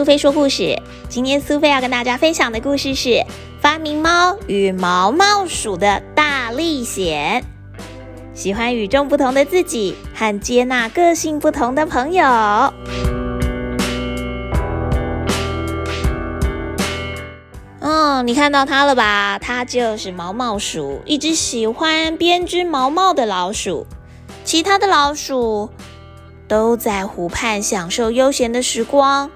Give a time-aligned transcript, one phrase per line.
[0.00, 0.80] 苏菲说故事。
[1.10, 3.08] 今天苏菲要跟大家分享的故事是
[3.60, 7.42] 《发明猫与毛毛鼠的大历险》。
[8.32, 12.24] 喜欢与众不同的自己和接纳个性不同的朋友。
[17.80, 19.38] 嗯，你看到它了吧？
[19.38, 23.86] 它就是毛毛鼠，一只喜欢编织毛毛的老鼠。
[24.44, 25.68] 其他的老鼠。
[26.48, 29.30] 都在湖畔享受悠闲的时光。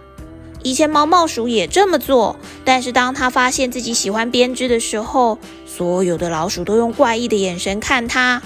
[0.65, 8.43] 以前毛毛鼠也这么做，但是当他发现自己喜欢编织的时候，所有的老鼠都用怪异的眼神看他，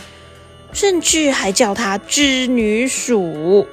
[0.73, 3.67] 甚至还叫他织女鼠。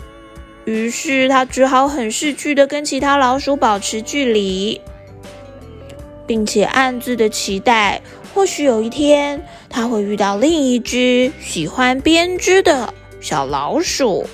[0.66, 4.80] 于是他只好很识趣的跟其他老鼠保持距离，
[6.28, 8.02] 并且暗自的期待，
[8.34, 14.28] 或许有一天他会遇到另一只喜欢编织的小老鼠。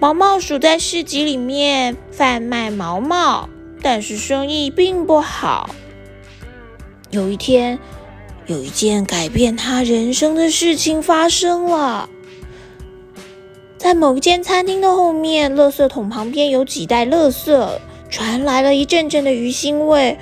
[0.00, 3.48] 毛毛鼠在市集里面贩卖毛毛，
[3.82, 5.70] 但是生意并不好。
[7.10, 7.76] 有一天，
[8.46, 12.08] 有一件改变他人生的事情发生了。
[13.76, 17.68] 在某一间餐厅的后面，垃圾桶旁边有几袋垃圾，
[18.08, 20.16] 传来了一阵阵的鱼腥味。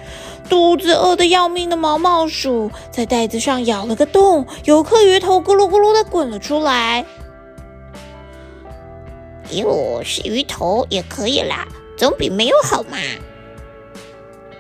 [0.49, 7.05] 肚子饿得要命的毛毛鼠在袋子上咬了个洞，有颗鱼头咕噜咕噜的滚了出来。
[9.53, 11.67] 哟，是鱼头也可以啦，
[11.97, 12.99] 总比没有好嘛。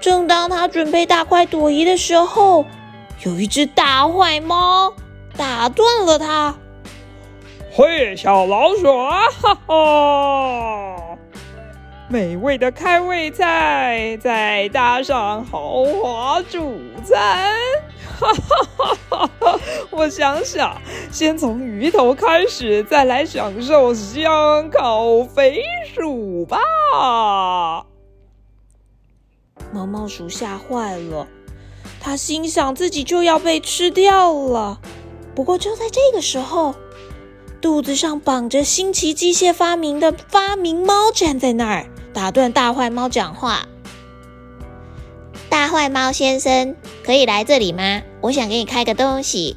[0.00, 2.64] 正当他准备大快朵颐的时候，
[3.24, 4.92] 有一只大坏猫
[5.36, 6.54] 打断了他。
[7.72, 11.18] 嘿，小老鼠啊，哈哈！
[12.08, 17.52] 美味的开胃菜，再搭上豪华主餐。
[18.18, 20.80] 哈哈哈哈我想想，
[21.12, 25.62] 先从鱼头开始，再来享受香烤肥
[25.94, 26.58] 鼠吧。
[29.72, 31.26] 毛毛鼠吓坏了，
[32.00, 34.80] 他心想自己就要被吃掉了。
[35.34, 36.74] 不过就在这个时候，
[37.60, 43.66] 肚子上绑着新奇机械发明的发明猫站在那儿，打断大坏猫讲话。
[45.48, 48.02] 大坏猫先生，可以来这里吗？
[48.20, 49.56] 我想给你开个东西。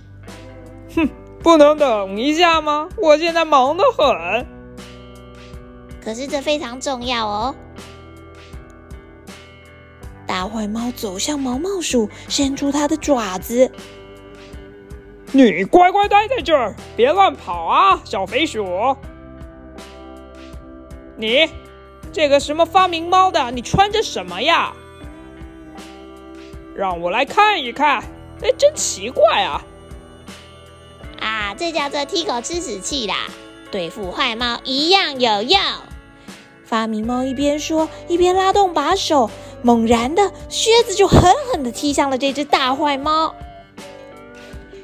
[0.96, 1.10] 哼，
[1.42, 2.88] 不能等一下吗？
[2.96, 4.46] 我现在忙得很。
[6.00, 7.56] 可是这非常重要哦。
[10.28, 13.72] 大坏猫走向毛毛鼠，伸出它的爪子。
[15.32, 18.96] 你乖乖待在这儿，别乱跑啊，小肥鼠。
[21.18, 21.50] 你，
[22.14, 24.72] 这个什么发明猫的，你穿着什么呀？
[26.80, 28.02] 让我来看一看，
[28.42, 29.62] 哎，真奇怪啊！
[31.20, 33.28] 啊，这叫做踢狗吃屎器啦，
[33.70, 35.60] 对付坏猫一样有用。
[36.64, 39.30] 发明猫一边说，一边拉动把手，
[39.62, 43.36] 猛然的靴子就狠狠的踢向了这只大坏猫。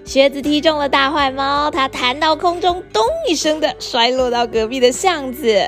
[0.04, 5.66] 靴子踢中了大坏猫，它弹到空中，咚一声的摔落到隔壁的巷子。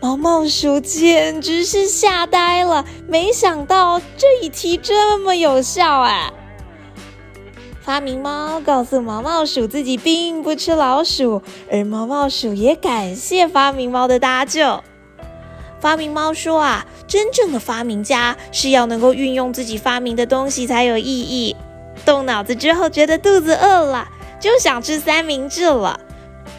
[0.00, 6.32] 毛毛鼠简直是吓呆了，没想到这一踢这么有效啊！
[7.80, 14.84] 发明猫告诉毛毛鼠自己并不吃老鼠，而毛毛鼠也感谢发明猫的搭救。
[15.80, 21.56] 发明猫说啊，真正的发明家是要能够运用自己发明的东西才有意义。
[22.04, 24.06] 动脑子之后觉得肚子饿了，
[24.38, 25.98] 就想吃三明治了。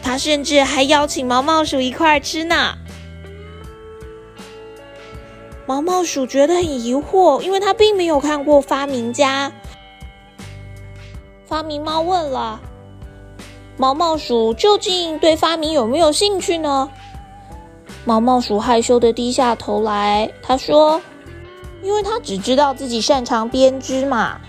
[0.02, 2.74] 他甚至还邀请毛毛鼠一块儿吃呢。
[5.70, 9.52] 毛毛鼠觉得很疑惑，因为他并没有看过发明家。
[11.46, 12.60] 发明猫问了
[13.78, 16.90] ：“毛毛鼠究竟对发明有没有兴趣呢？”
[18.04, 21.00] 毛毛鼠害羞的低下头来，他说
[21.84, 24.40] ：“因为他只知道自己擅长编织嘛。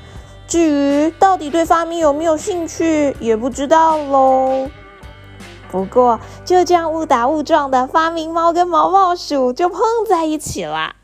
[0.48, 4.68] 至于到底对发明有没有兴趣，也不知道喽。”
[5.70, 10.96] 不过就这样误打误撞的，发明猫跟毛毛鼠就碰在一起了。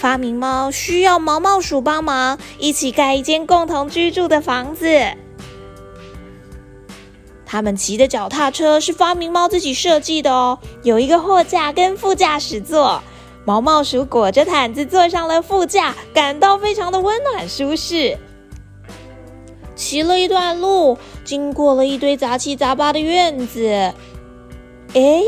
[0.00, 4.88] 发明猫需要毛毛鼠帮忙，一起盖一间共同居住的房子。
[7.44, 13.02] 他们骑的脚踏车是发明猫自己设计的哦，有一个货架跟副驾驶座。
[13.44, 18.16] 毛毛鼠裹着毯子坐上了副驾，感到非常的温暖舒适。
[19.76, 23.92] 骑了一段路，经过了一堆杂七杂八的院子，
[24.94, 25.22] 诶。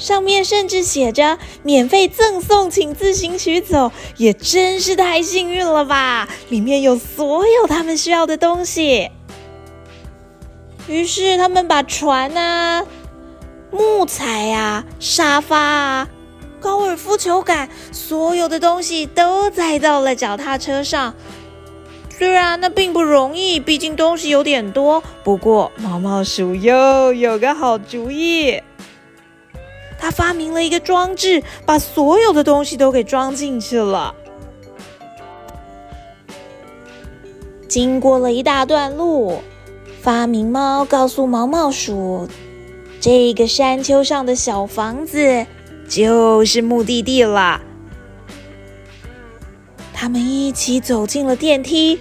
[0.00, 6.26] 上面甚至写着“免费赠送，请自行取走”，也真是太幸运了吧！
[6.48, 9.10] 里面有所有他们需要的东西。
[10.88, 12.82] 于是他们把船啊、
[13.70, 16.08] 木材啊、沙发啊、
[16.58, 21.14] 高尔夫球杆，所有的东西都载到了脚踏车上。
[22.18, 25.02] 虽然那并不容易，毕竟东西有点多。
[25.22, 28.60] 不过毛毛鼠又有个好主意，
[30.00, 34.14] 他发明了一个装置，把所有的东西都给装进去了。
[37.68, 39.42] 经过了一大段路，
[40.00, 42.26] 发明猫告诉毛毛鼠，
[42.98, 45.46] 这个山丘上的小房子
[45.86, 47.60] 就是目的地了。
[49.92, 52.00] 他们一起走进了电梯。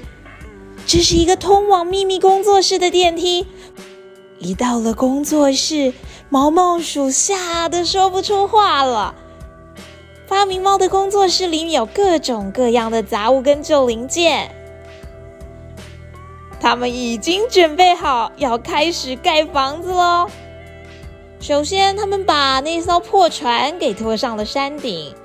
[0.88, 3.46] 这是一个通往秘密工作室的电梯。
[4.40, 5.94] 一到了工作室，
[6.30, 9.16] 毛毛鼠吓得说不出话了。
[10.28, 14.52] 发明猫的工作室里有各种各样的杂物跟旧零件，
[16.60, 20.30] 他们已经准备好要开始盖房子喽。
[21.40, 25.16] 首先，他们把那艘破船给拖上了山顶，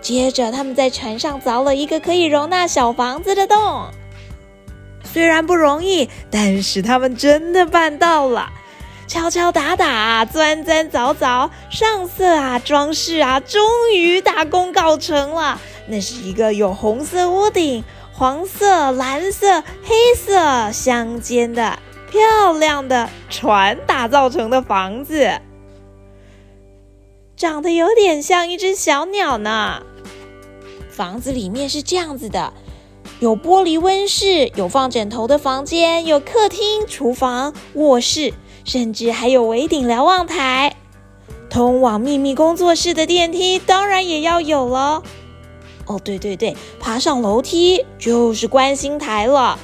[0.00, 3.90] 接着他们在船上凿了一个可以容纳小房子的洞。
[5.04, 8.50] 虽然不容易，但是他们真的办到了。
[9.06, 13.62] 敲敲打打，钻钻凿凿，上色啊，装饰啊，终
[13.94, 15.60] 于大功告成了。
[15.86, 21.78] 那是一个有红色屋顶、黄色、蓝色、黑色相间的
[22.10, 25.40] 漂亮的船打造成的房子，
[27.36, 29.82] 长得有点像一只小鸟呢。
[30.90, 32.52] 房子里面是这样子的。
[33.20, 38.34] 有玻璃温室，有放枕头的房间，有客厅、厨房、卧室，
[38.66, 40.76] 甚至还有围顶瞭望台。
[41.48, 45.02] 通往秘密工作室的电梯当然也要有了。
[45.86, 49.58] 哦，对对对，爬上楼梯就是观星台了。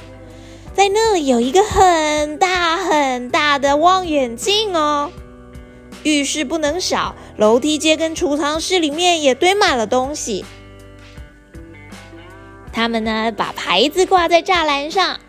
[0.73, 5.11] 在那里有一个很大很大的望远镜哦。
[6.03, 10.43] 浴室不能少，楼梯间跟储藏室里面也堆满了东西。
[12.71, 15.19] 他们呢，把牌子挂在栅栏上，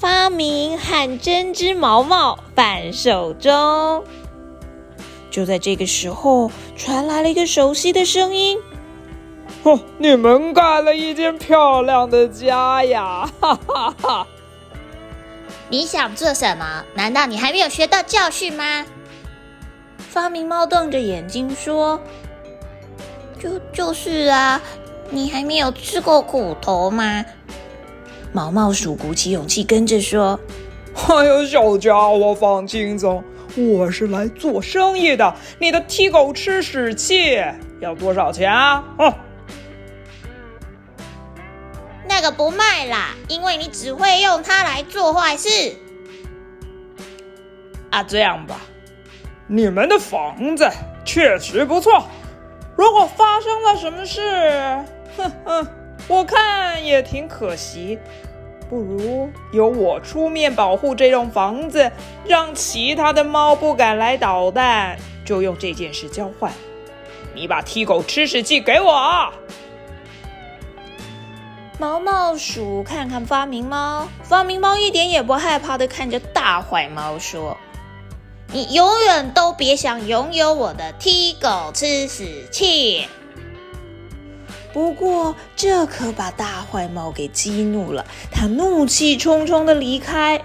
[0.00, 4.02] 发明和针织毛毛伴手中。
[5.30, 8.58] 就在这个时候，传来了一个熟悉的声音
[9.62, 14.26] ：“哦，你们盖了一间漂亮的家呀！”哈哈哈！
[15.68, 16.82] 你想做什么？
[16.94, 18.86] 难道你还没有学到教训吗？
[19.98, 22.00] 发明猫瞪着眼睛说
[23.38, 24.62] ：“就就是啊。”
[25.12, 27.24] 你还没有吃过苦头吗？
[28.32, 30.38] 毛毛鼠鼓起勇气跟着说
[31.08, 33.22] ：“哎呦，小家伙，放轻松，
[33.56, 35.34] 我是来做生意的。
[35.58, 37.42] 你的踢狗吃屎器
[37.80, 39.12] 要多少钱啊？”哦，
[42.08, 45.74] 那个不卖啦，因为你只会用它来做坏事。
[47.90, 48.60] 啊，这样吧，
[49.48, 50.70] 你们的房子
[51.04, 52.04] 确实不错。
[52.76, 54.20] 如果发生了什么事，
[55.16, 55.66] 哼哼，
[56.10, 57.96] 我看也挺可惜，
[58.68, 61.88] 不如由我出面保护这栋房子，
[62.26, 64.98] 让其他的猫不敢来捣蛋。
[65.24, 66.52] 就用这件事交换，
[67.32, 69.32] 你把踢狗吃屎器给我。
[71.78, 77.56] 毛毛鼠看看发明猫，发明猫一点也不害怕的看着大坏猫说
[78.52, 83.06] ：“你永远都别想拥有我的踢狗吃屎器。”
[84.72, 90.42] 不过，这可把大坏猫给激怒了，它怒气冲冲的离开。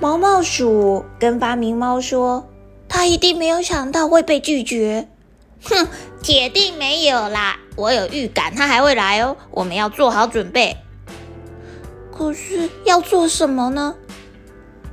[0.00, 2.48] 毛毛鼠跟发明猫说
[2.88, 5.08] ：“他一定没有想到会被拒绝。
[5.62, 5.88] ”哼，
[6.22, 7.58] 铁定没有啦！
[7.76, 10.76] 我有预感他还会来哦，我们要做好准备。
[12.16, 13.94] 可是要做什么呢？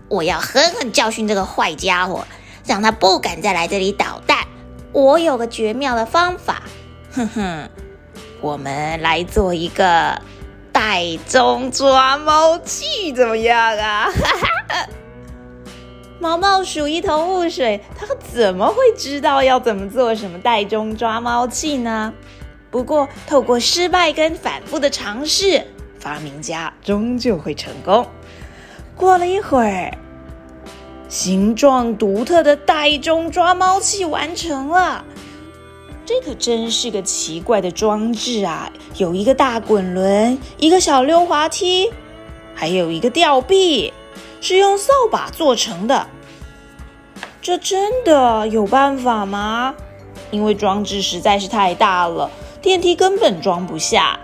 [0.10, 2.25] 我要狠狠教训这个坏家伙，
[2.65, 4.46] 让他不敢再来这里捣蛋。
[4.91, 6.63] 我有个绝妙的方法。
[7.17, 7.69] 哼哼，
[8.41, 10.21] 我们来做一个
[10.71, 14.07] 袋中抓猫器，怎么样啊？
[14.12, 14.88] 哈哈！
[16.19, 22.13] 毛毛鼠一头雾水，他怎么会知道要怎么做什么袋中抓猫器呢？
[22.69, 25.65] 不过，透过失败跟反复的尝试，
[26.00, 28.05] 发明家终究会成功。
[28.95, 29.97] 过了一会儿，
[31.09, 35.03] 形状独特的袋中抓猫器完成了。
[36.07, 38.71] 这可真是个奇怪的装置啊！
[38.95, 41.91] 有一个大滚轮，一个小溜滑梯，
[42.55, 43.91] 还有一个吊臂，
[44.39, 46.07] 是用扫把做成的。
[47.41, 49.75] 这真的有办法吗？
[50.31, 54.17] 因为装置实在是太大了，电梯根本装不下。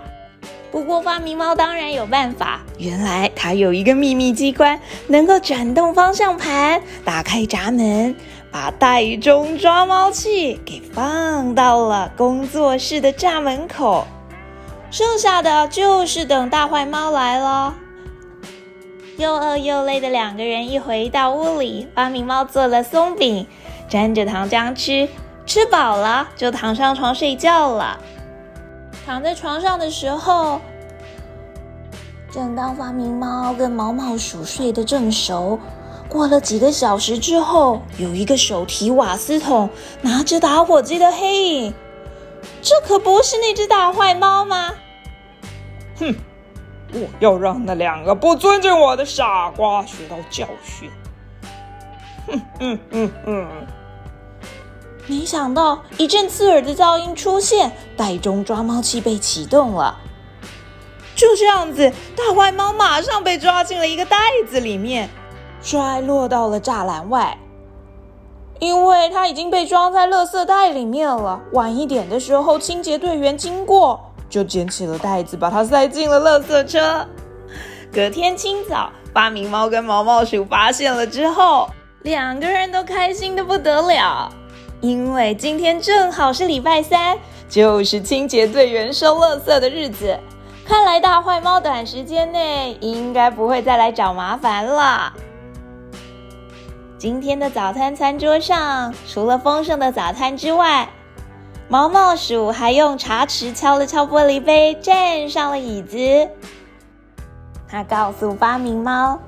[0.72, 8.16] 不过发明猫当然有办法，原来它有一个秘密机关，能够转动方向盘，打开闸门。
[8.54, 14.06] 把袋中抓猫器给放到了工作室的栅门口，
[14.92, 17.74] 剩下的就是等大坏猫来了。
[19.16, 23.44] 又饿又累的两个人一回到屋里，发明猫做了松饼，
[23.88, 25.08] 沾着糖浆吃，
[25.44, 27.98] 吃饱了就躺上床睡觉了。
[29.04, 30.60] 躺在床上的时候，
[32.30, 35.58] 正当发明猫跟毛毛鼠睡得正熟。
[36.08, 39.68] 过了几个小时之后，有一个手提瓦斯桶、
[40.02, 41.74] 拿着打火机的黑影，
[42.62, 44.72] 这可不是那只大坏猫吗？
[45.98, 46.14] 哼，
[46.92, 50.90] 我要让那两个不尊敬我的傻瓜学到教训。
[52.26, 53.48] 哼哼哼哼！
[55.06, 59.98] 没想到一阵刺耳的噪音出现，袋中抓猫器被启动了。
[61.14, 64.16] 就这样子，大坏猫马上被抓进了一个袋
[64.48, 65.10] 子里面。
[65.64, 67.38] 摔落到了栅栏外，
[68.58, 71.40] 因为它已经被装在垃圾袋里面了。
[71.52, 77.08] 晚一点的时候，清洁队员经过，就捡起了袋子，把它塞进了垃圾车。
[77.90, 81.70] 隔天清早，发明猫跟毛毛鼠发现了之后，
[82.02, 84.30] 两个人都开心的不得了，
[84.82, 87.16] 因为今天正好是礼拜三，
[87.48, 90.14] 就是清洁队员收垃圾的日子。
[90.66, 95.10] 看来大坏猫短时间内应该不会再来找麻烦了。
[97.04, 100.88] 今天的早餐餐桌上，除了丰盛的早餐之外，
[101.68, 105.98] 毛毛鼠还用茶匙敲了敲玻璃杯，站上了椅子。
[107.68, 109.18] 他告诉发明猫：“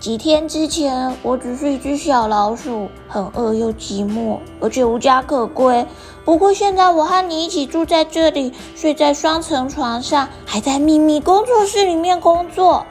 [0.00, 5.86] 几天之前，我只是一只小老鼠，很饿又寂寞，而且无家可归。
[6.24, 12.86] 不过现在，我和你一起住在这里，睡在双层床上，还在秘密工作室里面工作。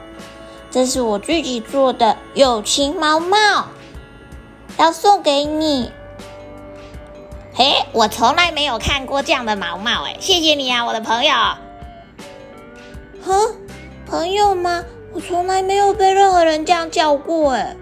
[0.70, 3.36] 这是我自己做的友情毛毛。”
[4.80, 5.92] 要送给你，
[7.52, 11.34] 嘿，我从来没有看过这样的毛毛哎，谢谢你啊，我的朋友。
[13.22, 13.54] 哼，
[14.06, 14.82] 朋友吗？
[15.12, 17.76] 我从来没有被任何人这样叫过哎。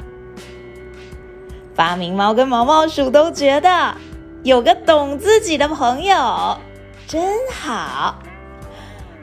[1.77, 3.97] 发明猫跟毛毛鼠都觉得
[4.43, 6.59] 有个懂自己的朋友
[7.07, 8.17] 真好。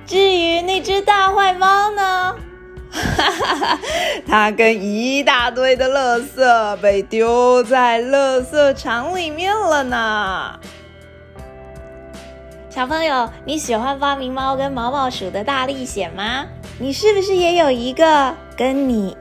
[0.05, 2.35] 至于那只大坏猫呢？
[2.89, 3.79] 哈哈哈！
[4.37, 10.59] 它跟一大堆的垃圾被丢在垃圾场里面了呢。
[12.69, 16.45] 小朋友，你喜欢发明猫跟毛毛鼠的大历险吗？
[16.77, 19.15] 你是不是也有一个跟你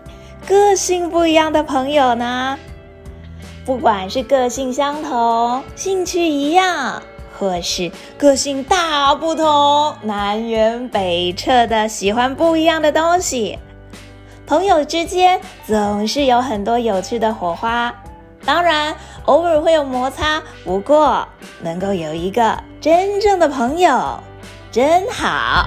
[0.48, 2.58] 个性不一样的朋友呢？
[3.64, 7.00] 不管是个性相同、兴趣一样。
[7.38, 13.60] 或是个性大不同、南辕北辙的喜欢不一样的东西，
[14.46, 17.94] 朋友之间总是有很多有趣的火花。
[18.44, 21.26] 当然，偶尔会有摩擦，不过
[21.62, 24.20] 能够有一个真正的朋友，
[24.70, 25.66] 真好。